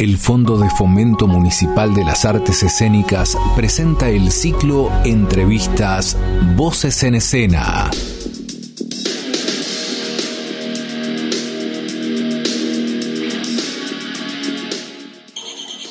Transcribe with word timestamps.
El 0.00 0.16
Fondo 0.16 0.56
de 0.56 0.70
Fomento 0.70 1.26
Municipal 1.26 1.92
de 1.92 2.04
las 2.04 2.24
Artes 2.24 2.62
Escénicas 2.62 3.36
presenta 3.56 4.08
el 4.08 4.30
ciclo 4.30 4.92
Entrevistas 5.04 6.16
Voces 6.54 7.02
en 7.02 7.16
Escena. 7.16 7.90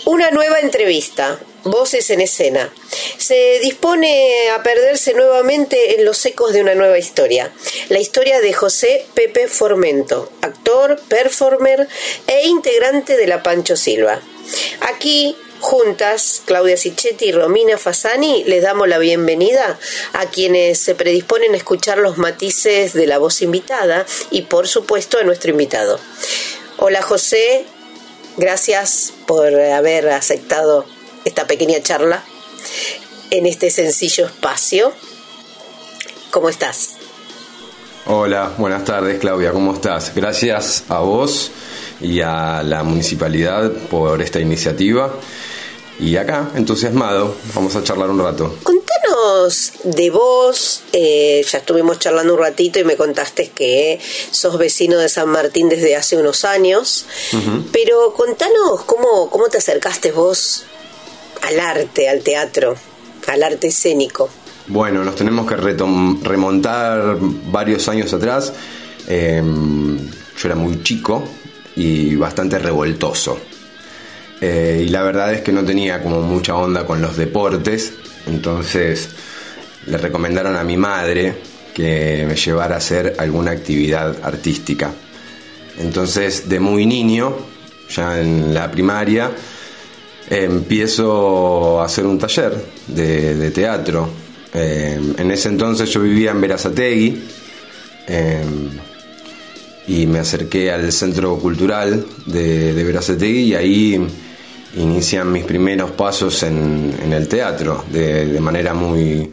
Una 0.05 0.31
nueva 0.31 0.59
entrevista, 0.63 1.37
Voces 1.69 2.09
en 2.09 2.21
Escena. 2.21 2.73
Se 3.17 3.59
dispone 3.61 4.49
a 4.49 4.63
perderse 4.63 5.13
nuevamente 5.13 5.95
en 5.95 6.05
los 6.05 6.25
ecos 6.25 6.53
de 6.53 6.61
una 6.61 6.75
nueva 6.75 6.97
historia. 6.97 7.51
La 7.89 7.99
historia 7.99 8.39
de 8.39 8.53
José 8.53 9.05
Pepe 9.13 9.47
Formento, 9.47 10.31
actor, 10.41 10.99
performer 11.07 11.87
e 12.27 12.47
integrante 12.47 13.17
de 13.17 13.27
la 13.27 13.43
Pancho 13.43 13.75
Silva. 13.75 14.21
Aquí 14.81 15.35
Juntas, 15.59 16.43
Claudia 16.45 16.77
Sichetti 16.77 17.25
y 17.25 17.31
Romina 17.31 17.77
Fasani, 17.77 18.43
les 18.43 18.61
damos 18.61 18.87
la 18.87 18.99
bienvenida 18.99 19.79
a 20.13 20.27
quienes 20.27 20.79
se 20.79 20.95
predisponen 20.95 21.53
a 21.53 21.57
escuchar 21.57 21.97
los 21.97 22.17
matices 22.17 22.93
de 22.93 23.07
la 23.07 23.17
voz 23.17 23.41
invitada 23.41 24.05
y 24.29 24.43
por 24.43 24.67
supuesto 24.67 25.17
a 25.17 25.23
nuestro 25.23 25.51
invitado. 25.51 25.99
Hola 26.77 27.01
José, 27.01 27.65
Gracias 28.37 29.13
por 29.25 29.47
haber 29.47 30.09
aceptado 30.09 30.85
esta 31.27 31.45
pequeña 31.45 31.81
charla 31.81 32.23
en 33.29 33.45
este 33.45 33.69
sencillo 33.69 34.25
espacio. 34.25 34.93
¿Cómo 36.31 36.49
estás? 36.49 36.95
Hola, 38.05 38.53
buenas 38.57 38.85
tardes 38.85 39.19
Claudia, 39.19 39.51
¿cómo 39.51 39.73
estás? 39.73 40.13
Gracias 40.15 40.85
a 40.87 40.99
vos 40.99 41.51
y 41.99 42.21
a 42.21 42.63
la 42.63 42.83
municipalidad 42.83 43.71
por 43.89 44.21
esta 44.21 44.39
iniciativa. 44.39 45.13
Y 45.99 46.15
acá, 46.15 46.51
entusiasmado, 46.55 47.35
vamos 47.53 47.75
a 47.75 47.83
charlar 47.83 48.09
un 48.09 48.19
rato 48.19 48.55
de 49.83 50.09
vos, 50.09 50.83
eh, 50.93 51.43
ya 51.49 51.59
estuvimos 51.59 51.99
charlando 51.99 52.33
un 52.33 52.39
ratito 52.39 52.79
y 52.79 52.83
me 52.83 52.95
contaste 52.95 53.49
que 53.49 53.99
sos 54.31 54.57
vecino 54.57 54.97
de 54.97 55.09
San 55.09 55.29
Martín 55.29 55.69
desde 55.69 55.95
hace 55.95 56.17
unos 56.17 56.45
años, 56.45 57.05
pero 57.71 58.13
contanos 58.13 58.83
cómo, 58.85 59.29
cómo 59.29 59.47
te 59.47 59.57
acercaste 59.57 60.11
vos 60.11 60.65
al 61.41 61.59
arte, 61.59 62.09
al 62.09 62.21
teatro, 62.21 62.75
al 63.27 63.43
arte 63.43 63.67
escénico. 63.67 64.29
Bueno, 64.67 65.03
nos 65.03 65.15
tenemos 65.15 65.47
que 65.47 65.55
remontar 65.55 67.17
varios 67.51 67.87
años 67.87 68.13
atrás. 68.13 68.53
Em, 69.07 69.97
yo 69.97 70.47
era 70.47 70.55
muy 70.55 70.83
chico 70.83 71.23
y 71.75 72.15
bastante 72.15 72.59
revoltoso. 72.59 73.39
Eh, 74.41 74.83
y 74.85 74.89
la 74.89 75.03
verdad 75.03 75.33
es 75.33 75.41
que 75.41 75.51
no 75.51 75.63
tenía 75.63 76.03
como 76.03 76.21
mucha 76.21 76.55
onda 76.55 76.85
con 76.85 77.01
los 77.01 77.17
deportes 77.17 77.93
entonces 78.27 79.09
le 79.85 79.97
recomendaron 79.97 80.55
a 80.55 80.63
mi 80.63 80.77
madre 80.77 81.35
que 81.73 82.25
me 82.27 82.35
llevara 82.35 82.75
a 82.75 82.77
hacer 82.79 83.15
alguna 83.17 83.51
actividad 83.51 84.17
artística. 84.23 84.91
Entonces, 85.79 86.49
de 86.49 86.59
muy 86.59 86.85
niño, 86.85 87.35
ya 87.89 88.19
en 88.19 88.53
la 88.53 88.69
primaria, 88.69 89.31
empiezo 90.29 91.81
a 91.81 91.85
hacer 91.85 92.05
un 92.05 92.19
taller 92.19 92.53
de, 92.87 93.51
teatro. 93.51 94.09
Eh, 94.53 94.99
en 95.17 95.31
ese 95.31 95.49
entonces 95.49 95.89
yo 95.89 96.01
vivía 96.01 96.31
en 96.31 96.41
Verazategui 96.41 97.23
eh, 98.07 98.45
y 99.87 100.05
me 100.07 100.19
acerqué 100.19 100.71
al 100.71 100.91
centro 100.91 101.37
cultural 101.37 102.05
de, 102.25 102.73
de 102.73 103.27
y 103.27 103.53
ahí 103.53 104.07
inician 104.75 105.31
mis 105.31 105.45
primeros 105.45 105.91
pasos 105.91 106.43
en, 106.43 106.93
el 107.11 107.27
teatro 107.27 107.85
de, 107.89 108.39
manera 108.39 108.73
muy, 108.73 109.31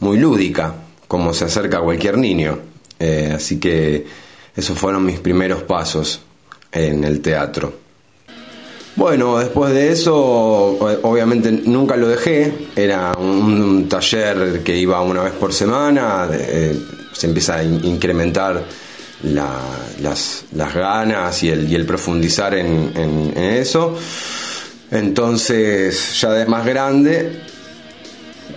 muy 0.00 0.18
lúdica, 0.18 0.74
como 1.08 1.32
se 1.32 1.46
acerca 1.46 1.78
a 1.78 1.82
cualquier 1.82 2.18
niño. 2.18 2.58
Eh, 2.98 3.32
así 3.34 3.58
que 3.58 4.06
esos 4.54 4.78
fueron 4.78 5.04
mis 5.04 5.18
primeros 5.18 5.62
pasos 5.62 6.20
en 6.72 7.04
el 7.04 7.20
teatro. 7.20 7.85
Bueno, 8.96 9.38
después 9.38 9.74
de 9.74 9.92
eso, 9.92 10.16
obviamente 10.16 11.52
nunca 11.52 11.96
lo 11.96 12.08
dejé, 12.08 12.68
era 12.74 13.12
un, 13.12 13.88
taller 13.88 14.62
que 14.64 14.74
iba 14.74 15.02
una 15.02 15.22
vez 15.22 15.34
por 15.34 15.52
semana, 15.52 16.28
eh, 16.32 16.74
se 17.12 17.26
empieza 17.26 17.56
a 17.56 17.64
incrementar 17.64 18.64
las, 19.22 20.44
ganas 20.74 21.42
y 21.42 21.50
el, 21.50 21.84
profundizar 21.84 22.54
en 22.54 23.34
eso. 23.36 23.96
Entonces, 24.90 26.20
ya 26.20 26.30
de 26.30 26.46
más 26.46 26.64
grande, 26.64 27.42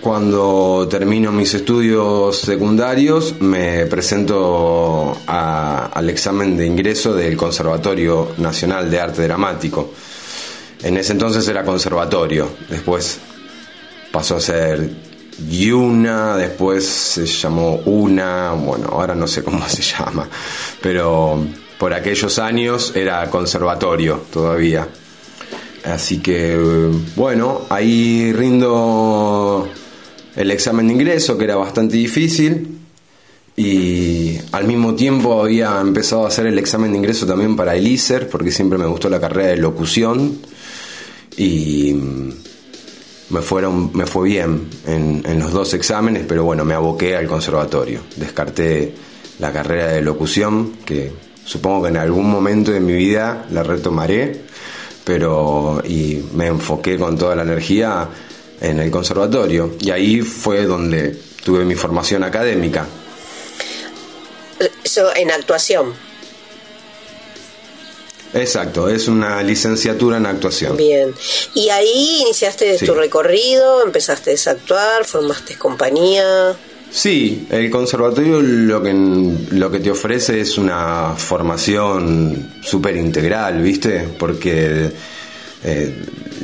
cuando 0.01 0.88
termino 0.89 1.31
mis 1.31 1.53
estudios 1.53 2.39
secundarios, 2.39 3.35
me 3.41 3.85
presento 3.88 5.17
al 5.25 6.09
examen 6.09 6.55
de 6.55 6.66
ingreso 6.66 7.13
del 7.13 7.35
Conservatorio 7.35 8.29
Nacional 8.38 8.89
de 8.89 8.99
Arte 8.99 9.23
Dramático. 9.23 9.91
En 10.81 10.97
ese 10.97 11.12
entonces 11.13 11.47
era 11.47 11.63
conservatorio, 11.63 12.50
después 12.69 13.19
pasó 14.12 14.38
a 14.38 14.40
ser 14.40 14.90
Yuna, 15.50 16.38
después 16.38 16.85
se 16.85 17.25
llamó 17.25 17.75
Una, 17.85 18.51
bueno, 18.53 18.90
ahora 18.91 19.16
no 19.16 19.28
sé 19.28 19.44
cómo 19.44 19.66
se 19.67 19.81
llama, 19.81 20.28
pero 20.81 21.44
por 21.78 21.94
aquellos 21.94 22.40
años 22.40 22.94
era 22.95 23.29
conservatorio 23.29 24.23
todavía. 24.31 24.88
Así 25.85 26.19
que, 26.19 26.57
bueno, 27.16 27.61
ahí 27.69 28.34
rindo 28.34 29.69
el 30.35 30.51
examen 30.51 30.88
de 30.88 30.94
ingreso, 30.94 31.38
que 31.38 31.46
era 31.46 31.56
bastante 31.56 31.96
difícil. 31.96 32.79
Y 33.56 34.38
al 34.51 34.66
mismo 34.66 34.96
tiempo 34.96 35.41
había 35.41 35.79
empezado 35.81 36.25
a 36.25 36.28
hacer 36.29 36.47
el 36.47 36.57
examen 36.59 36.91
de 36.91 36.97
ingreso 36.97 37.25
también 37.25 37.56
para 37.56 37.75
el 37.75 37.88
ISER, 37.88 38.29
porque 38.29 38.51
siempre 38.51 38.78
me 38.78 38.85
gustó 38.85 39.09
la 39.09 39.19
carrera 39.19 39.50
de 39.50 39.57
locución. 39.57 40.40
Y 41.39 41.95
me, 43.29 43.41
fueron, 43.41 43.91
me 43.95 44.05
fue 44.05 44.29
bien 44.29 44.67
en, 44.85 45.23
en 45.25 45.39
los 45.39 45.51
dos 45.51 45.73
exámenes, 45.73 46.25
pero 46.27 46.44
bueno, 46.44 46.63
me 46.66 46.75
aboqué 46.75 47.16
al 47.16 47.27
conservatorio. 47.27 48.01
Descarté 48.16 48.94
la 49.39 49.51
carrera 49.51 49.88
de 49.88 50.01
locución, 50.01 50.73
que 50.85 51.11
supongo 51.44 51.83
que 51.83 51.89
en 51.89 51.97
algún 51.97 52.29
momento 52.29 52.72
de 52.72 52.79
mi 52.79 52.94
vida 52.94 53.47
la 53.49 53.63
retomaré 53.63 54.49
pero 55.09 55.81
y 55.88 56.23
me 56.33 56.45
enfoqué 56.45 56.95
con 56.95 57.17
toda 57.17 57.35
la 57.35 57.41
energía 57.41 58.07
en 58.61 58.79
el 58.79 58.91
conservatorio 58.91 59.75
y 59.81 59.89
ahí 59.89 60.22
fue 60.22 60.67
donde 60.67 61.17
tuve 61.44 61.66
mi 61.66 61.73
formación 61.73 62.23
académica. 62.23 62.85
Eso 64.83 65.09
en 65.16 65.31
actuación. 65.31 66.09
Exacto, 68.34 68.90
es 68.90 69.07
una 69.07 69.41
licenciatura 69.41 70.17
en 70.17 70.25
actuación. 70.25 70.78
Bien. 70.78 71.13
Y 71.56 71.69
ahí 71.69 72.22
iniciaste 72.22 72.78
tu 72.78 72.94
recorrido, 72.94 73.84
empezaste 73.84 74.35
a 74.45 74.51
actuar, 74.51 75.06
formaste 75.06 75.56
compañía. 75.56 76.56
Sí, 76.91 77.47
el 77.51 77.69
conservatorio 77.69 78.41
lo 78.41 78.81
que, 78.81 78.94
lo 79.51 79.72
que 79.72 79.79
te 79.79 79.91
ofrece 79.91 80.41
es 80.41 80.57
una 80.57 81.13
formación 81.16 82.53
súper 82.62 82.97
integral, 82.97 83.62
¿viste? 83.62 84.07
Porque 84.17 84.91
eh, 85.63 85.96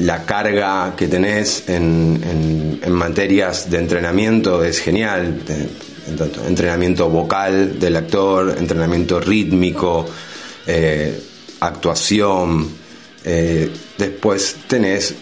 la 0.01 0.25
carga 0.25 0.93
que 0.95 1.07
tenés 1.07 1.67
en, 1.67 2.79
en, 2.83 2.91
materias 2.91 3.69
de 3.69 3.77
entrenamiento 3.77 4.63
es 4.63 4.79
genial. 4.79 5.41
entrenamiento 6.47 7.09
vocal 7.09 7.79
del 7.79 7.95
actor, 7.95 8.55
entrenamiento 8.59 9.19
rítmico, 9.19 10.05
eh, 10.67 11.19
actuación. 11.59 12.69
Eh, 13.23 13.71
después 13.97 14.57
tenés 14.67 15.15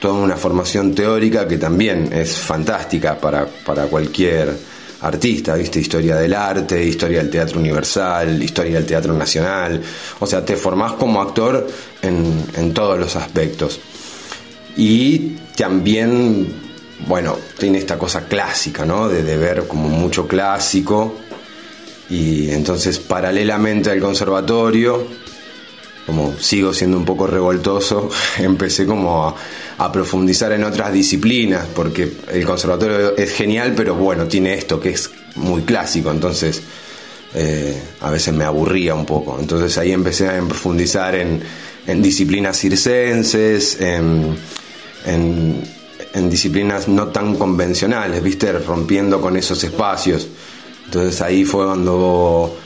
toda 0.00 0.14
una 0.14 0.36
formación 0.36 0.94
teórica 0.94 1.46
que 1.46 1.58
también 1.58 2.10
es 2.12 2.36
fantástica 2.36 3.18
para, 3.18 3.46
para 3.46 3.84
cualquier 3.86 4.56
artista, 5.02 5.54
¿viste? 5.54 5.80
Historia 5.80 6.16
del 6.16 6.34
arte, 6.34 6.84
historia 6.84 7.18
del 7.18 7.30
teatro 7.30 7.58
universal, 7.58 8.42
historia 8.42 8.74
del 8.74 8.86
teatro 8.86 9.14
nacional. 9.14 9.80
O 10.18 10.26
sea, 10.26 10.44
te 10.44 10.56
formás 10.56 10.92
como 10.92 11.20
actor 11.20 11.66
en, 12.02 12.74
todos 12.74 12.98
los 12.98 13.16
aspectos. 13.16 13.80
Y 14.76 15.36
también, 15.56 16.48
bueno, 17.06 17.36
tiene 17.58 17.78
esta 17.78 17.98
cosa 17.98 18.26
clásica, 18.26 18.84
¿no? 18.84 19.08
De, 19.08 19.22
de 19.22 19.36
ver 19.36 19.66
como 19.66 19.88
mucho 19.88 20.26
clásico. 20.28 21.16
Y 22.08 22.50
entonces, 22.50 22.98
paralelamente 22.98 23.90
al 23.90 24.00
conservatorio, 24.00 25.06
como 26.10 26.34
sigo 26.40 26.74
siendo 26.74 26.96
un 26.96 27.04
poco 27.04 27.28
revoltoso, 27.28 28.10
empecé 28.38 28.84
como 28.84 29.32
a, 29.78 29.92
profundizar 29.92 30.50
en 30.52 30.64
otras 30.64 30.92
disciplinas, 30.92 31.66
porque 31.72 32.12
el 32.32 32.44
conservatorio 32.44 33.16
es 33.16 33.32
genial, 33.32 33.74
pero 33.76 33.94
bueno, 33.94 34.26
tiene 34.26 34.54
esto 34.54 34.80
que 34.80 34.90
es 34.90 35.08
muy 35.36 35.62
clásico, 35.62 36.10
entonces 36.10 36.60
eh, 37.32 37.80
a 38.00 38.10
veces 38.10 38.34
me 38.34 38.44
aburría 38.44 38.94
un 38.94 39.06
poco. 39.06 39.38
Entonces 39.38 39.78
ahí 39.78 39.92
empecé 39.92 40.28
a 40.28 40.42
profundizar 40.42 41.14
en, 41.14 41.40
en 41.86 42.02
disciplinas 42.02 42.58
circenses, 42.58 43.80
en, 43.80 44.36
en, 45.06 46.28
disciplinas 46.28 46.88
no 46.88 47.08
tan 47.08 47.36
convencionales, 47.36 48.20
¿viste? 48.22 48.52
Rompiendo 48.52 49.20
con 49.20 49.36
esos 49.36 49.62
espacios. 49.62 50.26
Entonces 50.86 51.20
ahí 51.22 51.44
fue 51.44 51.64
cuando 51.66 52.58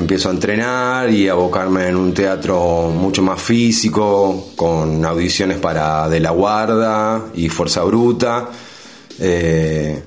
empiezo 0.00 0.28
a 0.28 0.32
entrenar 0.32 1.10
y 1.10 1.28
a 1.28 1.32
abocarme 1.32 1.86
en 1.88 1.96
un 1.96 2.12
teatro 2.12 2.88
mucho 2.88 3.22
más 3.22 3.40
físico, 3.40 4.52
con 4.56 5.04
audiciones 5.04 5.58
para 5.58 6.08
De 6.08 6.20
la 6.20 6.30
Guarda 6.30 7.26
y 7.34 7.48
Fuerza 7.48 7.84
Bruta, 7.84 8.50
eh, 9.20 10.02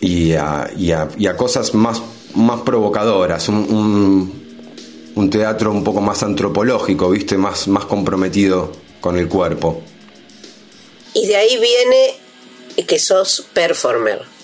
y, 0.00 0.32
a, 0.32 0.70
y, 0.76 0.90
a, 0.92 1.36
cosas 1.36 1.74
más, 1.74 2.02
más 2.34 2.60
provocadoras, 2.62 3.48
un, 3.48 4.32
un, 5.14 5.30
teatro 5.30 5.70
un 5.70 5.84
poco 5.84 6.00
más 6.00 6.22
antropológico, 6.22 7.10
¿viste? 7.10 7.36
Más, 7.36 7.68
más 7.68 7.84
comprometido 7.84 8.72
con 9.00 9.18
el 9.18 9.28
cuerpo. 9.28 9.82
Y 11.14 11.26
de 11.26 11.36
ahí 11.36 11.58
viene 11.58 12.84
que 12.86 12.98
sos 12.98 13.46
performer. 13.52 14.37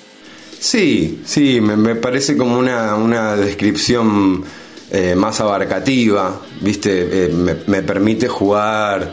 Sí, 0.65 1.21
sí, 1.27 1.61
me, 1.61 1.95
parece 1.97 2.39
como 2.39 2.59
una, 2.59 3.37
descripción 3.37 4.43
eh, 4.91 5.15
más 5.15 5.39
abarcativa, 5.43 6.41
¿viste? 6.63 7.27
Eh, 7.27 7.29
me, 7.67 7.83
permite 7.83 8.29
jugar 8.29 9.13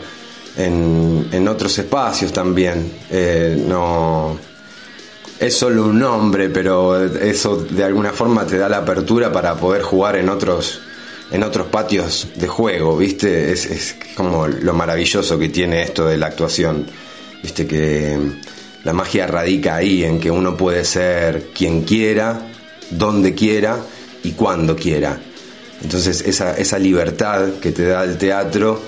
en, 0.56 1.46
otros 1.46 1.76
espacios 1.76 2.32
también. 2.32 2.90
Eh, 3.10 3.62
no 3.68 4.38
es 5.38 5.54
solo 5.54 5.84
un 5.84 5.98
nombre, 5.98 6.48
pero 6.48 7.04
eso 7.04 7.58
de 7.58 7.84
alguna 7.84 8.12
forma 8.12 8.46
te 8.46 8.56
da 8.56 8.70
la 8.70 8.78
apertura 8.78 9.30
para 9.30 9.54
poder 9.54 9.82
jugar 9.82 10.16
en 10.16 10.30
otros 10.30 10.80
en 11.30 11.42
otros 11.42 11.66
patios 11.66 12.28
de 12.34 12.48
juego, 12.48 12.96
¿viste? 12.96 13.52
Es, 13.52 13.66
es 13.66 13.96
como 14.14 14.48
lo 14.48 14.72
maravilloso 14.72 15.38
que 15.38 15.50
tiene 15.50 15.82
esto 15.82 16.06
de 16.06 16.16
la 16.16 16.28
actuación, 16.28 16.86
¿viste? 17.42 17.66
Que 17.66 18.18
la 18.84 18.92
magia 18.92 19.26
radica 19.26 19.76
ahí, 19.76 20.04
en 20.04 20.18
que 20.20 20.30
uno 20.30 20.56
puede 20.56 20.84
ser 20.84 21.50
quien 21.54 21.82
quiera, 21.82 22.48
donde 22.90 23.34
quiera 23.34 23.78
y 24.22 24.32
cuando 24.32 24.76
quiera. 24.76 25.20
Entonces 25.82 26.22
esa, 26.22 26.56
esa 26.56 26.78
libertad 26.78 27.54
que 27.60 27.72
te 27.72 27.86
da 27.86 28.04
el 28.04 28.18
teatro 28.18 28.80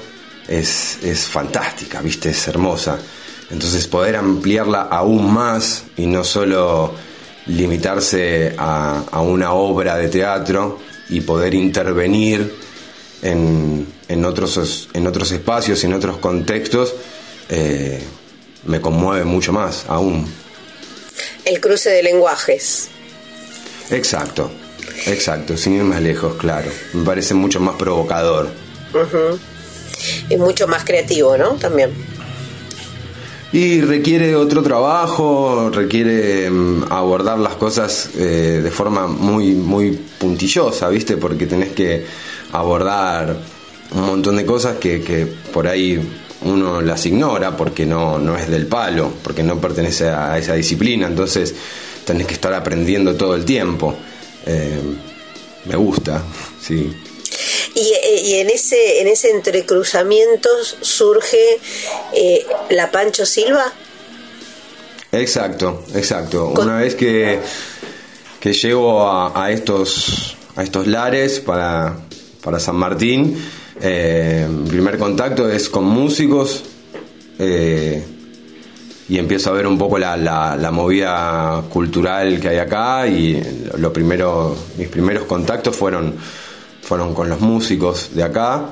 es, 0.48 0.98
es 1.02 1.26
fantástica, 1.26 2.00
¿viste? 2.00 2.30
Es 2.30 2.48
hermosa. 2.48 2.98
Entonces 3.50 3.86
poder 3.86 4.16
ampliarla 4.16 4.82
aún 4.82 5.32
más 5.32 5.84
y 5.96 6.06
no 6.06 6.24
solo 6.24 6.94
limitarse 7.46 8.54
a, 8.56 9.20
una 9.20 9.52
obra 9.52 9.96
de 9.96 10.08
teatro 10.08 10.78
y 11.10 11.20
poder 11.20 11.54
intervenir 11.54 12.54
en, 13.22 13.86
en, 14.08 14.24
otros, 14.24 14.88
en 14.92 15.06
otros 15.06 15.30
espacios, 15.32 15.84
en 15.84 15.92
otros 15.92 16.18
contextos, 16.18 16.94
eh, 17.48 18.02
me 18.66 18.80
conmueve 18.80 19.24
mucho 19.24 19.52
más 19.52 19.84
aún. 19.88 20.26
El 21.44 21.60
cruce 21.60 21.90
de 21.90 22.02
lenguajes. 22.02 22.88
Exacto, 23.90 24.50
exacto, 25.06 25.56
sin 25.56 25.74
ir 25.74 25.84
más 25.84 26.00
lejos, 26.00 26.36
claro. 26.36 26.70
Me 26.92 27.04
parece 27.04 27.34
mucho 27.34 27.60
más 27.60 27.76
provocador. 27.76 28.48
Y 30.28 30.36
mucho 30.36 30.66
más 30.66 30.84
creativo, 30.84 31.36
¿no? 31.36 31.50
También. 31.54 31.90
Y 33.52 33.82
requiere 33.82 34.34
otro 34.34 34.64
trabajo, 34.64 35.70
requiere 35.70 36.50
mm, 36.50 36.86
abordar 36.90 37.38
las 37.38 37.54
cosas 37.54 38.10
eh, 38.16 38.60
de 38.64 38.70
forma 38.72 39.06
muy, 39.06 39.54
muy 39.54 39.92
puntillosa, 39.92 40.88
¿viste? 40.88 41.16
Porque 41.16 41.46
tenés 41.46 41.70
que 41.70 42.04
abordar 42.50 43.36
un 43.92 44.06
montón 44.06 44.36
de 44.36 44.44
cosas 44.44 44.78
que, 44.78 45.02
que 45.02 45.26
por 45.52 45.68
ahí 45.68 46.00
uno 46.44 46.80
las 46.80 47.04
ignora 47.06 47.56
porque 47.56 47.86
no, 47.86 48.18
no 48.18 48.36
es 48.36 48.48
del 48.48 48.66
palo, 48.66 49.12
porque 49.22 49.42
no 49.42 49.60
pertenece 49.60 50.08
a 50.08 50.38
esa 50.38 50.54
disciplina, 50.54 51.06
entonces 51.06 51.54
tenés 52.04 52.26
que 52.26 52.34
estar 52.34 52.52
aprendiendo 52.54 53.14
todo 53.14 53.34
el 53.34 53.44
tiempo. 53.44 53.94
Eh, 54.46 54.80
me 55.64 55.76
gusta, 55.76 56.22
sí. 56.60 56.94
Y, 57.74 57.92
y, 58.28 58.34
en 58.34 58.50
ese 58.50 59.00
en 59.00 59.08
ese 59.08 59.30
entrecruzamiento 59.30 60.48
surge 60.80 61.58
eh, 62.12 62.46
la 62.70 62.90
Pancho 62.92 63.26
Silva. 63.26 63.72
Exacto, 65.10 65.84
exacto. 65.94 66.54
Una 66.56 66.78
vez 66.78 66.94
que, 66.94 67.40
que 68.38 68.52
llego 68.52 69.02
a, 69.02 69.44
a, 69.44 69.50
estos 69.50 70.36
a 70.54 70.62
estos 70.62 70.86
lares 70.86 71.40
para, 71.40 71.96
para 72.42 72.60
San 72.60 72.76
Martín, 72.76 73.36
eh, 73.86 74.48
primer 74.68 74.98
contacto 74.98 75.48
es 75.48 75.68
con 75.68 75.84
músicos 75.84 76.64
eh, 77.38 78.02
y 79.08 79.18
empiezo 79.18 79.50
a 79.50 79.52
ver 79.52 79.66
un 79.66 79.76
poco 79.76 79.98
la, 79.98 80.70
movida 80.72 81.62
cultural 81.68 82.40
que 82.40 82.48
hay 82.48 82.58
acá 82.58 83.06
y 83.06 83.42
lo 83.76 83.92
primero, 83.92 84.56
mis 84.78 84.88
primeros 84.88 85.24
contactos 85.24 85.76
fueron, 85.76 86.14
fueron 86.82 87.12
con 87.12 87.28
los 87.28 87.40
músicos 87.40 88.14
de 88.14 88.22
acá 88.22 88.70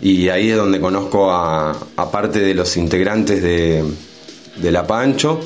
y 0.00 0.28
ahí 0.28 0.50
es 0.50 0.56
donde 0.56 0.80
conozco 0.80 1.30
a, 1.30 1.72
parte 2.10 2.40
de 2.40 2.54
los 2.54 2.76
integrantes 2.76 3.42
de 3.42 4.70
La 4.72 4.84
Pancho 4.86 5.40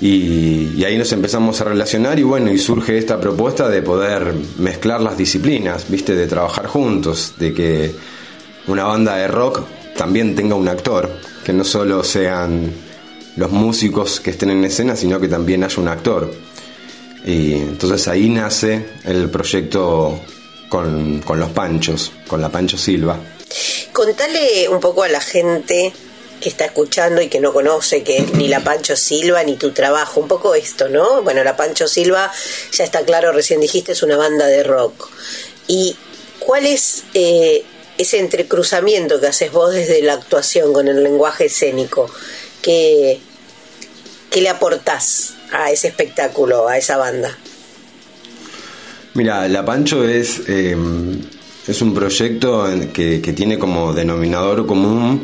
y, 0.00 0.84
ahí 0.84 0.98
nos 0.98 1.12
empezamos 1.12 1.60
a 1.60 1.64
relacionar 1.64 2.18
y 2.18 2.22
bueno, 2.22 2.52
y 2.52 2.58
surge 2.58 2.98
esta 2.98 3.18
propuesta 3.18 3.68
de 3.68 3.82
poder 3.82 4.34
mezclar 4.58 5.00
las 5.00 5.16
disciplinas, 5.16 5.86
viste, 5.88 6.14
de 6.14 6.26
trabajar 6.26 6.66
juntos, 6.66 7.34
de 7.38 7.54
que 7.54 7.94
una 8.66 8.84
banda 8.84 9.16
de 9.16 9.28
rock 9.28 9.62
también 9.96 10.34
tenga 10.34 10.54
un 10.54 10.68
actor, 10.68 11.10
que 11.44 11.52
no 11.52 11.64
solo 11.64 12.04
sean 12.04 12.72
los 13.36 13.50
músicos 13.50 14.20
que 14.20 14.30
estén 14.30 14.50
en 14.50 14.64
escena, 14.64 14.96
sino 14.96 15.18
que 15.18 15.28
también 15.28 15.64
haya 15.64 15.80
un 15.80 15.88
actor. 15.88 16.30
Y 17.24 17.54
entonces 17.54 18.06
ahí 18.08 18.28
nace 18.28 18.86
el 19.04 19.30
proyecto 19.30 20.20
con, 20.68 21.22
con 21.22 21.40
los 21.40 21.50
Panchos, 21.50 22.12
con 22.28 22.40
la 22.42 22.50
Pancho 22.50 22.76
Silva. 22.76 23.18
Contale 23.92 24.68
un 24.68 24.78
poco 24.78 25.02
a 25.02 25.08
la 25.08 25.20
gente 25.20 25.92
que 26.40 26.48
está 26.48 26.66
escuchando 26.66 27.22
y 27.22 27.28
que 27.28 27.40
no 27.40 27.52
conoce, 27.52 28.02
que 28.02 28.20
ni 28.34 28.48
la 28.48 28.60
Pancho 28.60 28.96
Silva 28.96 29.42
ni 29.42 29.56
tu 29.56 29.72
trabajo, 29.72 30.20
un 30.20 30.28
poco 30.28 30.54
esto, 30.54 30.88
¿no? 30.88 31.22
Bueno, 31.22 31.42
la 31.42 31.56
Pancho 31.56 31.88
Silva, 31.88 32.30
ya 32.72 32.84
está 32.84 33.04
claro, 33.04 33.32
recién 33.32 33.60
dijiste, 33.60 33.92
es 33.92 34.02
una 34.02 34.16
banda 34.16 34.46
de 34.46 34.62
rock. 34.62 35.08
¿Y 35.66 35.96
cuál 36.38 36.66
es 36.66 37.04
eh, 37.14 37.64
ese 37.98 38.18
entrecruzamiento 38.18 39.20
que 39.20 39.28
haces 39.28 39.50
vos 39.50 39.72
desde 39.72 40.02
la 40.02 40.14
actuación 40.14 40.72
con 40.72 40.88
el 40.88 41.02
lenguaje 41.02 41.46
escénico? 41.46 42.10
¿Qué, 42.60 43.18
qué 44.30 44.40
le 44.40 44.48
aportás 44.48 45.34
a 45.52 45.70
ese 45.70 45.88
espectáculo, 45.88 46.68
a 46.68 46.76
esa 46.76 46.96
banda? 46.96 47.36
Mira, 49.14 49.48
La 49.48 49.64
Pancho 49.64 50.06
es, 50.06 50.42
eh, 50.48 50.76
es 51.66 51.80
un 51.80 51.94
proyecto 51.94 52.68
que, 52.92 53.22
que 53.22 53.32
tiene 53.32 53.58
como 53.58 53.94
denominador 53.94 54.66
común 54.66 55.22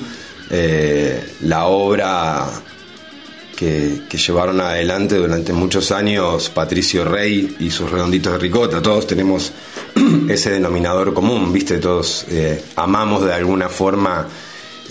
eh, 0.54 1.18
la 1.40 1.64
obra 1.64 2.46
que, 3.56 4.02
llevaron 4.18 4.60
adelante 4.60 5.16
durante 5.16 5.54
muchos 5.54 5.90
años 5.90 6.50
Patricio 6.50 7.06
Rey 7.06 7.56
y 7.58 7.70
sus 7.70 7.90
redonditos 7.90 8.34
de 8.34 8.38
ricota. 8.38 8.82
Todos 8.82 9.06
tenemos 9.06 9.50
ese 10.28 10.50
denominador 10.50 11.14
común, 11.14 11.54
¿viste? 11.54 11.78
Todos 11.78 12.26
eh, 12.28 12.62
amamos 12.76 13.24
de 13.24 13.32
alguna 13.32 13.70
forma 13.70 14.28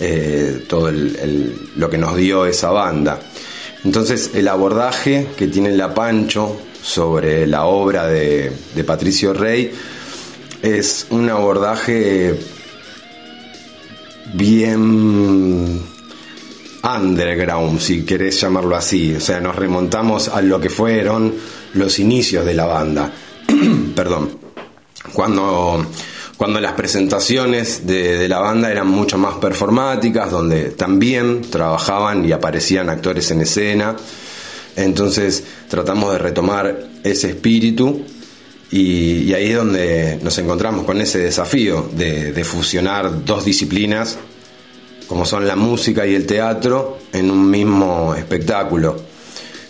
eh, 0.00 0.64
todo 0.68 0.90
lo 0.90 1.88
que 1.88 1.98
nos 1.98 2.16
dio 2.16 2.44
esa 2.44 2.70
banda. 2.70 3.20
Entonces, 3.84 4.32
el 4.34 4.48
abordaje 4.48 5.28
que 5.36 5.46
tiene 5.46 5.70
La 5.70 5.94
Pancho 5.94 6.60
sobre 6.82 7.46
la 7.46 7.66
obra 7.66 8.08
de, 8.08 8.50
de 8.74 8.84
Patricio 8.84 9.32
Rey 9.32 9.72
es 10.60 11.06
un 11.10 11.30
abordaje 11.30 12.36
bien 14.34 15.80
underground, 16.82 17.80
si 17.80 18.04
querés 18.04 18.40
llamarlo 18.40 18.76
así. 18.76 19.14
O 19.14 19.20
sea, 19.20 19.40
nos 19.40 19.56
remontamos 19.56 20.28
a 20.28 20.42
lo 20.42 20.60
que 20.60 20.70
fueron 20.70 21.34
los 21.74 21.98
inicios 21.98 22.44
de 22.44 22.54
la 22.54 22.66
banda. 22.66 23.12
Perdón. 23.94 24.38
Cuando, 25.12 25.84
cuando 26.36 26.60
las 26.60 26.72
presentaciones 26.72 27.86
de, 27.86 28.28
la 28.28 28.38
banda 28.38 28.70
eran 28.70 28.88
mucho 28.88 29.18
más 29.18 29.34
performáticas, 29.36 30.30
donde 30.30 30.70
también 30.70 31.42
trabajaban 31.42 32.24
y 32.24 32.32
aparecían 32.32 32.88
actores 32.88 33.30
en 33.30 33.42
escena. 33.42 33.96
Entonces 34.76 35.44
tratamos 35.68 36.12
de 36.12 36.18
retomar 36.18 36.88
ese 37.04 37.30
espíritu 37.30 38.04
y, 38.72 39.34
ahí 39.34 39.50
es 39.50 39.56
donde 39.56 40.18
nos 40.22 40.36
encontramos 40.38 40.86
con 40.86 40.98
ese 41.00 41.18
desafío 41.18 41.90
de, 41.92 42.42
fusionar 42.42 43.22
dos 43.24 43.44
disciplinas, 43.44 44.18
como 45.06 45.26
son 45.26 45.46
la 45.46 45.56
música 45.56 46.06
y 46.06 46.14
el 46.14 46.26
teatro, 46.26 46.98
en 47.12 47.30
un 47.30 47.50
mismo 47.50 48.14
espectáculo. 48.14 48.96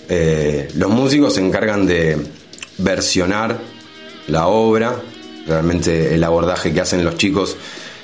Eh, 0.08 0.68
los 0.76 0.88
músicos 0.88 1.34
se 1.34 1.40
encargan 1.40 1.84
de 1.84 2.16
versionar 2.78 3.58
la 4.28 4.46
obra, 4.46 5.02
realmente 5.48 6.14
el 6.14 6.22
abordaje 6.22 6.72
que 6.72 6.80
hacen 6.80 7.04
los 7.04 7.16
chicos 7.16 7.56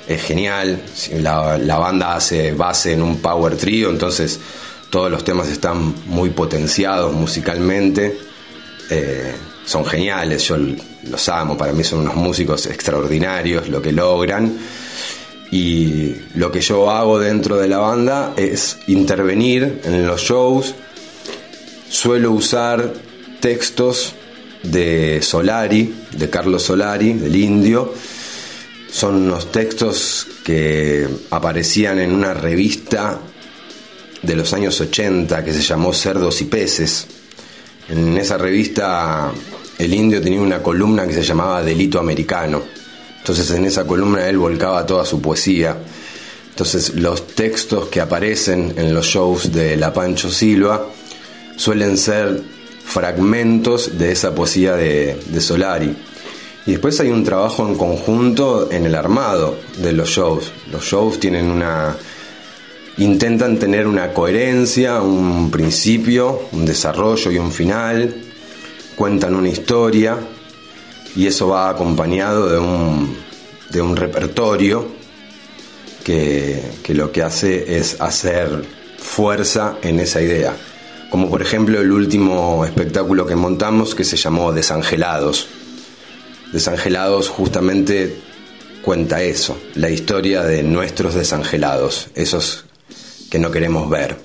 es 0.05 0.21
genial. 0.21 0.81
La, 1.21 1.77
banda 1.77 2.15
hace 2.15 2.51
base 2.51 2.91
en 2.91 3.03
un 3.03 3.21
power 3.21 3.55
trio, 3.55 3.89
entonces 3.89 4.37
todos 4.89 5.09
los 5.09 5.23
temas 5.23 5.47
están 5.47 5.95
muy 6.07 6.31
potenciados 6.31 7.13
musicalmente. 7.13 8.17
Eh, 8.89 9.33
son 9.69 9.85
geniales, 9.85 10.47
yo 10.47 10.57
los 10.57 11.29
amo, 11.29 11.55
para 11.55 11.73
mí 11.73 11.83
son 11.83 11.99
unos 11.99 12.15
músicos 12.15 12.65
extraordinarios 12.65 13.69
lo 13.69 13.79
que 13.79 13.91
logran. 13.91 14.57
Y 15.51 16.15
lo 16.33 16.51
que 16.51 16.59
yo 16.59 16.89
hago 16.89 17.19
dentro 17.19 17.55
de 17.57 17.67
la 17.67 17.77
banda 17.77 18.33
es 18.35 18.77
intervenir 18.87 19.81
en 19.83 20.07
los 20.07 20.21
shows. 20.21 20.73
Suelo 21.87 22.31
usar 22.31 22.93
textos 23.39 24.15
de 24.63 25.21
Solari, 25.21 25.93
de 26.17 26.29
Carlos 26.31 26.63
Solari, 26.63 27.13
del 27.13 27.35
indio. 27.35 27.93
Son 28.91 29.17
unos 29.17 29.51
textos 29.51 30.25
que 30.43 31.07
aparecían 31.29 31.99
en 31.99 32.11
una 32.11 32.33
revista 32.33 33.19
de 34.23 34.35
los 34.35 34.51
años 34.51 34.81
80 34.81 35.45
que 35.45 35.53
se 35.53 35.61
llamó 35.61 35.93
Cerdos 35.93 36.41
y 36.41 36.45
Peces. 36.45 37.05
En 37.87 38.17
esa 38.17 38.37
revista 38.37 39.31
el 39.79 39.93
indio 39.93 40.21
tenía 40.21 40.41
una 40.41 40.61
columna 40.61 41.07
que 41.07 41.13
se 41.13 41.23
llamaba 41.23 41.63
Delito 41.63 41.99
Americano. 41.99 42.61
Entonces 43.17 43.49
en 43.51 43.63
esa 43.63 43.87
columna 43.87 44.27
él 44.27 44.37
volcaba 44.37 44.85
toda 44.85 45.05
su 45.05 45.21
poesía. 45.21 45.77
Entonces 46.49 46.95
los 46.95 47.27
textos 47.27 47.87
que 47.87 48.01
aparecen 48.01 48.73
en 48.75 48.93
los 48.93 49.05
shows 49.05 49.53
de 49.53 49.77
La 49.77 49.93
Pancho 49.93 50.29
Silva 50.29 50.85
suelen 51.55 51.97
ser 51.97 52.41
fragmentos 52.83 53.97
de 53.97 54.11
esa 54.11 54.35
poesía 54.35 54.75
de, 54.75 55.17
de 55.27 55.41
Solari. 55.41 55.95
Y 56.65 56.71
después 56.71 56.99
hay 56.99 57.09
un 57.09 57.23
trabajo 57.23 57.65
en 57.65 57.75
conjunto 57.75 58.69
en 58.69 58.85
el 58.85 58.95
armado 58.95 59.57
de 59.77 59.93
los 59.93 60.09
shows. 60.09 60.51
Los 60.73 60.83
shows 60.83 61.21
tienen 61.21 61.49
una, 61.49 61.95
intentan 62.97 63.57
tener 63.57 63.87
una 63.87 64.13
coherencia, 64.13 65.01
un 65.01 65.49
principio, 65.49 66.49
un 66.51 66.65
desarrollo 66.65 67.31
y 67.31 67.37
un 67.37 67.53
final, 67.53 68.28
cuentan 68.99 69.33
una 69.33 69.47
historia 69.47 70.17
y 71.15 71.25
eso 71.25 71.47
va 71.47 71.69
acompañado 71.69 72.49
de 72.49 72.59
un, 72.59 73.15
de 73.69 73.81
un 73.81 73.95
repertorio 73.95 74.89
que, 76.03 76.61
que 76.83 76.93
lo 76.93 77.09
que 77.09 77.23
hace 77.23 77.77
es 77.77 78.01
hacer 78.01 78.65
fuerza 78.97 79.77
en 79.83 80.01
esa 80.01 80.21
idea. 80.21 80.53
Como 81.09 81.29
por 81.29 81.41
ejemplo 81.41 81.79
el 81.79 81.93
último 81.93 82.65
espectáculo 82.65 83.25
que 83.25 83.37
montamos 83.37 83.95
que 83.95 84.03
se 84.03 84.17
llamó 84.17 84.51
Desangelados. 84.51 85.47
Desangelados 86.51 87.29
justamente 87.29 88.17
cuenta 88.81 89.23
eso, 89.23 89.57
la 89.75 89.89
historia 89.89 90.43
de 90.43 90.61
nuestros 90.61 91.13
desangelados, 91.13 92.09
esos 92.15 92.65
que 93.31 93.39
no 93.39 93.49
queremos 93.49 93.89
ver. 93.89 94.17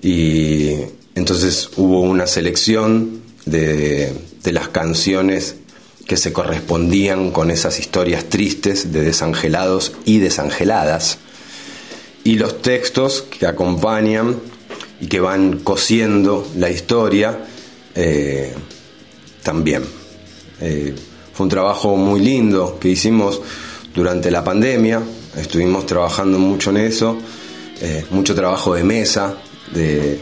Y 0.00 0.70
entonces 1.14 1.68
hubo 1.76 2.00
una 2.00 2.26
selección 2.26 3.23
de, 3.46 4.12
las 4.44 4.68
canciones 4.68 5.56
que 6.06 6.16
se 6.16 6.32
correspondían 6.32 7.30
con 7.30 7.50
esas 7.50 7.80
historias 7.80 8.24
tristes 8.24 8.92
de 8.92 9.02
desangelados 9.02 9.92
y 10.04 10.18
desangeladas, 10.18 11.18
y 12.24 12.36
los 12.36 12.62
textos 12.62 13.22
que 13.22 13.46
acompañan 13.46 14.36
y 15.00 15.06
que 15.06 15.20
van 15.20 15.58
cosiendo 15.58 16.46
la 16.56 16.70
historia 16.70 17.38
eh, 17.94 18.52
también. 19.42 19.84
Eh, 20.60 20.94
fue 21.32 21.44
un 21.44 21.50
trabajo 21.50 21.96
muy 21.96 22.20
lindo 22.20 22.78
que 22.78 22.88
hicimos 22.88 23.40
durante 23.94 24.30
la 24.30 24.44
pandemia, 24.44 25.02
estuvimos 25.36 25.86
trabajando 25.86 26.38
mucho 26.38 26.70
en 26.70 26.76
eso 26.78 27.18
eh, 27.80 28.04
mucho 28.10 28.34
trabajo 28.34 28.74
de 28.74 28.84
mesa, 28.84 29.34
de, 29.72 30.20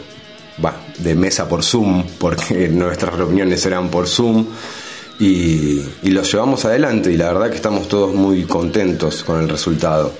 de 0.97 1.15
mesa 1.15 1.47
por 1.47 1.63
Zoom, 1.63 2.05
porque 2.17 2.67
nuestras 2.71 3.13
reuniones 3.13 3.65
eran 3.65 3.89
por 3.89 4.07
Zoom, 4.07 4.47
y, 5.19 5.81
y 6.01 6.09
los 6.09 6.31
llevamos 6.31 6.65
adelante 6.65 7.11
y 7.11 7.17
la 7.17 7.31
verdad 7.31 7.49
que 7.49 7.55
estamos 7.55 7.87
todos 7.87 8.13
muy 8.13 8.43
contentos 8.45 9.23
con 9.23 9.39
el 9.41 9.47
resultado. 9.47 10.11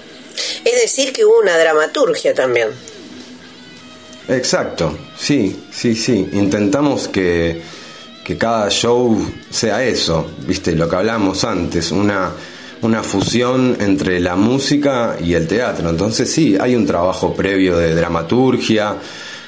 Es 0.64 0.82
decir, 0.82 1.12
que 1.12 1.26
hubo 1.26 1.40
una 1.40 1.58
dramaturgia 1.58 2.34
también. 2.34 2.70
Exacto, 4.28 4.98
sí, 5.18 5.66
sí, 5.72 5.96
sí. 5.96 6.30
Intentamos 6.34 7.08
que, 7.08 7.62
que 8.24 8.38
cada 8.38 8.70
show 8.70 9.20
sea 9.50 9.84
eso, 9.84 10.32
viste, 10.48 10.74
lo 10.76 10.88
que 10.88 10.96
hablamos 10.96 11.44
antes, 11.44 11.92
una 11.92 12.32
una 12.84 13.02
fusión 13.02 13.78
entre 13.80 14.20
la 14.20 14.36
música 14.36 15.18
y 15.22 15.34
el 15.34 15.48
teatro. 15.48 15.90
Entonces 15.90 16.32
sí, 16.32 16.58
hay 16.60 16.76
un 16.76 16.86
trabajo 16.86 17.34
previo 17.34 17.78
de 17.78 17.96
dramaturgia, 17.96 18.98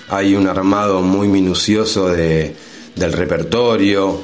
hay 0.10 0.36
un 0.36 0.48
armado 0.48 1.02
muy 1.02 1.28
minucioso 1.28 2.10
de, 2.10 2.56
del 2.96 3.14
repertorio 3.14 4.22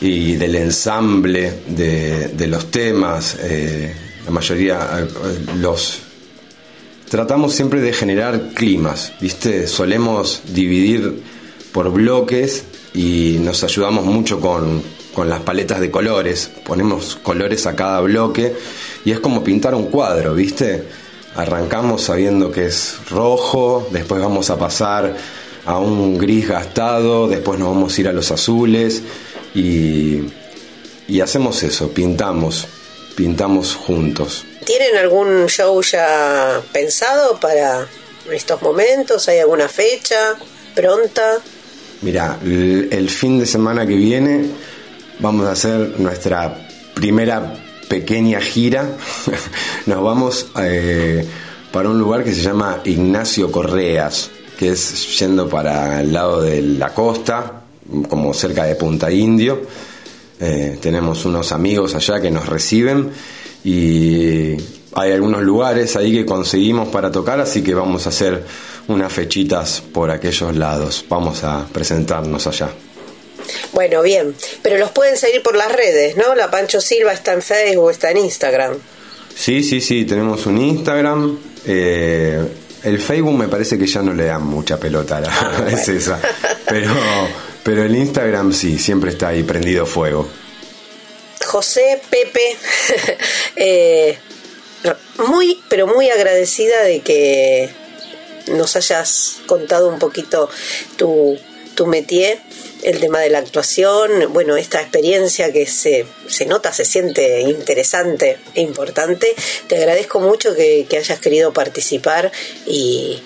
y 0.00 0.34
del 0.36 0.56
ensamble 0.56 1.52
de, 1.68 2.46
los 2.46 2.70
temas. 2.70 3.36
Eh, 3.40 3.94
la 4.24 4.30
mayoría, 4.30 5.00
eh, 5.00 5.56
los... 5.58 6.00
Tratamos 7.08 7.54
siempre 7.54 7.80
de 7.80 7.92
generar 7.92 8.50
climas, 8.54 9.12
¿viste? 9.20 9.66
Solemos 9.66 10.42
dividir 10.54 11.22
por 11.72 11.90
bloques 11.92 12.64
y 12.94 13.38
nos 13.40 13.64
ayudamos 13.64 14.04
mucho 14.04 14.40
con, 14.40 14.80
con 15.12 15.28
las 15.28 15.40
paletas 15.40 15.80
de 15.80 15.90
colores, 15.90 16.50
ponemos 16.64 17.16
colores 17.16 17.66
a 17.66 17.74
cada 17.74 18.00
bloque 18.00 18.54
y 19.04 19.10
es 19.10 19.18
como 19.18 19.42
pintar 19.42 19.74
un 19.74 19.86
cuadro, 19.86 20.34
¿viste? 20.34 20.84
Arrancamos 21.40 22.02
sabiendo 22.02 22.52
que 22.52 22.66
es 22.66 22.96
rojo, 23.08 23.88
después 23.90 24.20
vamos 24.20 24.50
a 24.50 24.58
pasar 24.58 25.16
a 25.64 25.78
un 25.78 26.18
gris 26.18 26.46
gastado, 26.46 27.28
después 27.28 27.58
nos 27.58 27.68
vamos 27.70 27.96
a 27.96 28.00
ir 28.02 28.08
a 28.08 28.12
los 28.12 28.30
azules 28.30 29.02
y, 29.54 30.20
y 31.08 31.20
hacemos 31.22 31.62
eso, 31.62 31.92
pintamos, 31.92 32.68
pintamos 33.16 33.74
juntos. 33.74 34.44
¿Tienen 34.66 34.98
algún 34.98 35.46
show 35.46 35.80
ya 35.82 36.60
pensado 36.72 37.40
para 37.40 37.86
estos 38.30 38.60
momentos? 38.60 39.26
¿Hay 39.30 39.38
alguna 39.38 39.66
fecha 39.66 40.36
pronta? 40.74 41.38
Mira, 42.02 42.38
el 42.42 43.08
fin 43.08 43.38
de 43.38 43.46
semana 43.46 43.86
que 43.86 43.94
viene 43.94 44.44
vamos 45.20 45.46
a 45.46 45.52
hacer 45.52 45.98
nuestra 45.98 46.68
primera 46.94 47.59
pequeña 47.90 48.40
gira. 48.40 48.96
Nos 49.86 50.02
vamos 50.02 50.46
eh, 50.62 51.26
para 51.72 51.88
un 51.88 51.98
lugar 51.98 52.22
que 52.22 52.32
se 52.32 52.40
llama 52.40 52.80
Ignacio 52.84 53.50
Correas, 53.50 54.30
que 54.56 54.70
es 54.70 55.18
yendo 55.18 55.48
para 55.48 56.00
el 56.00 56.12
lado 56.12 56.40
de 56.40 56.62
la 56.62 56.94
costa, 56.94 57.64
como 58.08 58.32
cerca 58.32 58.64
de 58.64 58.76
Punta 58.76 59.10
Indio. 59.10 59.62
Eh, 60.38 60.78
tenemos 60.80 61.24
unos 61.24 61.50
amigos 61.50 61.96
allá 61.96 62.20
que 62.20 62.30
nos 62.30 62.48
reciben 62.48 63.10
y 63.64 64.54
hay 64.94 65.12
algunos 65.12 65.42
lugares 65.42 65.96
ahí 65.96 66.12
que 66.12 66.24
conseguimos 66.24 66.88
para 66.88 67.10
tocar, 67.10 67.40
así 67.40 67.60
que 67.60 67.74
vamos 67.74 68.06
a 68.06 68.10
hacer 68.10 68.44
unas 68.86 69.12
fechitas 69.12 69.82
por 69.92 70.12
aquellos 70.12 70.56
lados. 70.56 71.04
Vamos 71.08 71.42
a 71.42 71.66
presentarnos 71.66 72.46
allá. 72.46 72.70
Bueno, 73.72 74.02
bien, 74.02 74.34
pero 74.62 74.78
los 74.78 74.90
pueden 74.90 75.16
seguir 75.16 75.42
por 75.42 75.56
las 75.56 75.72
redes, 75.72 76.16
¿no? 76.16 76.34
La 76.34 76.50
Pancho 76.50 76.80
Silva 76.80 77.12
está 77.12 77.32
en 77.32 77.42
Facebook, 77.42 77.90
está 77.90 78.10
en 78.10 78.18
Instagram. 78.18 78.78
Sí, 79.34 79.62
sí, 79.62 79.80
sí, 79.80 80.04
tenemos 80.04 80.46
un 80.46 80.58
Instagram. 80.58 81.38
Eh, 81.66 82.44
el 82.82 83.00
Facebook 83.00 83.34
me 83.34 83.48
parece 83.48 83.78
que 83.78 83.86
ya 83.86 84.02
no 84.02 84.12
le 84.12 84.24
dan 84.24 84.44
mucha 84.44 84.78
pelota, 84.78 85.22
ah, 85.26 85.66
es 85.70 85.88
esa. 85.88 86.20
Pero, 86.68 86.94
pero 87.64 87.82
el 87.82 87.96
Instagram 87.96 88.52
sí, 88.52 88.78
siempre 88.78 89.10
está 89.10 89.28
ahí 89.28 89.42
prendido 89.42 89.86
fuego. 89.86 90.28
José, 91.44 92.00
Pepe, 92.08 92.56
eh, 93.56 94.18
muy, 95.28 95.60
pero 95.68 95.88
muy 95.88 96.08
agradecida 96.10 96.82
de 96.82 97.00
que 97.00 97.70
nos 98.52 98.76
hayas 98.76 99.38
contado 99.46 99.88
un 99.88 99.98
poquito 99.98 100.48
tu, 100.96 101.36
tu 101.74 101.86
métier 101.86 102.40
el 102.82 103.00
tema 103.00 103.18
de 103.20 103.30
la 103.30 103.38
actuación, 103.38 104.32
bueno, 104.32 104.56
esta 104.56 104.80
experiencia 104.80 105.52
que 105.52 105.66
se, 105.66 106.06
se 106.26 106.46
nota, 106.46 106.72
se 106.72 106.84
siente 106.84 107.40
interesante 107.40 108.38
e 108.54 108.62
importante. 108.62 109.34
Te 109.66 109.76
agradezco 109.76 110.20
mucho 110.20 110.54
que, 110.54 110.86
hayas 110.96 111.18
querido 111.20 111.52
participar 111.52 112.30
y, 112.66 113.22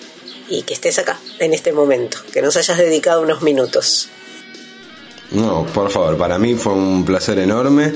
que 0.65 0.73
estés 0.73 0.99
acá 0.99 1.19
en 1.39 1.53
este 1.53 1.71
momento, 1.71 2.17
que 2.31 2.41
nos 2.41 2.55
hayas 2.57 2.77
dedicado 2.77 3.21
unos 3.21 3.41
minutos. 3.41 4.09
No, 5.31 5.65
por 5.73 5.89
favor, 5.89 6.17
para 6.17 6.37
mí 6.37 6.53
fue 6.53 6.73
un 6.73 7.03
placer 7.03 7.39
enorme. 7.39 7.93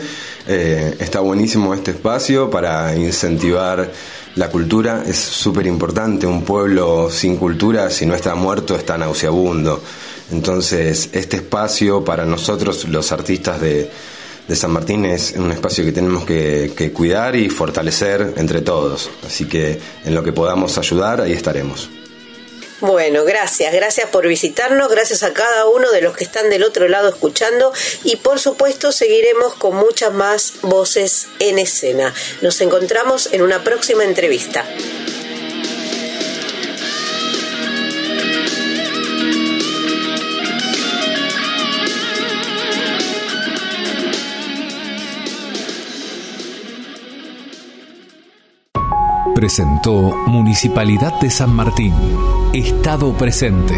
Eh, 0.48 0.96
está 1.00 1.20
buenísimo 1.20 1.74
este 1.74 1.92
espacio 1.92 2.50
para 2.50 2.96
incentivar 2.96 3.92
la 4.36 4.50
cultura. 4.50 5.04
Es 5.06 5.18
súper 5.18 5.68
importante. 5.68 6.26
Un 6.26 6.44
pueblo 6.44 7.10
sin 7.12 7.38
cultura, 7.38 7.90
si 7.92 8.06
no 8.06 8.16
está 8.16 8.34
muerto, 8.36 8.76
está 8.76 8.98
nauseabundo. 8.98 9.82
Entonces, 10.32 11.10
este 11.14 11.38
espacio 11.38 12.04
para 12.04 12.26
nosotros, 12.26 12.88
los 12.88 13.12
artistas 13.12 13.60
de, 13.62 13.90
San 14.54 14.72
Martín 14.72 15.06
es 15.06 15.34
un 15.38 15.52
espacio 15.52 15.86
que 15.86 15.92
tenemos 15.92 16.26
que 16.26 16.92
cuidar 16.94 17.36
y 17.36 17.50
fortalecer 17.50 18.34
entre 18.38 18.62
todos. 18.62 19.10
Así 19.26 19.46
que 19.46 19.80
en 20.06 20.16
lo 20.16 20.24
que 20.24 20.34
podamos 20.34 20.78
ayudar, 20.78 21.22
ahí 21.22 21.34
estaremos. 21.34 21.90
Bueno, 22.82 23.26
gracias, 23.26 23.74
gracias 23.74 24.10
por 24.10 24.26
visitarnos, 24.26 24.90
gracias 24.90 25.24
a 25.24 25.34
cada 25.34 25.66
uno 25.66 25.92
de 25.92 26.02
los 26.02 26.16
que 26.16 26.24
están 26.24 26.50
del 26.50 26.64
otro 26.64 26.88
lado 26.88 27.10
escuchando 27.10 27.74
y 28.06 28.16
por 28.16 28.40
supuesto 28.40 28.94
seguiremos 28.94 29.54
con 29.56 29.76
muchas 29.76 30.14
más 30.14 30.54
voces 30.62 31.28
en 31.40 31.60
escena. 31.60 32.14
Nos 32.42 32.62
encontramos 32.62 33.30
en 33.34 33.42
una 33.42 33.66
próxima 33.66 34.06
entrevista. 34.06 34.64
Presentó 49.40 50.14
Municipalidad 50.28 51.18
de 51.22 51.30
San 51.30 51.56
Martín. 51.56 51.94
Estado 52.52 53.14
presente. 53.14 53.74